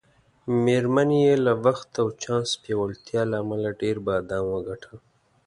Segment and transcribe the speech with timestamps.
[0.63, 4.97] میرمنې یې له بخت او چانس پیاوړتیا له امله ډېر بادام وګټل.